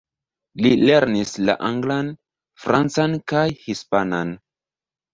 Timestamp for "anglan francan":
1.69-3.17